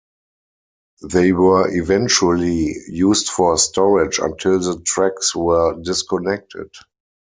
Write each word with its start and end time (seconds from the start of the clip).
They 1.03 1.31
were 1.31 1.69
eventually 1.71 2.75
used 2.87 3.29
for 3.29 3.55
storage 3.59 4.17
until 4.17 4.57
the 4.59 4.81
tracks 4.81 5.35
were 5.35 5.79
disconnected. 5.79 6.73